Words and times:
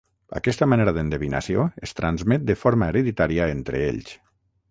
Aquesta 0.37 0.67
manera 0.69 0.93
d'endevinació 0.95 1.65
es 1.89 1.93
transmet 2.01 2.47
de 2.49 2.57
forma 2.63 2.89
hereditària 2.95 3.49
entre 3.59 3.85
ells. 3.93 4.17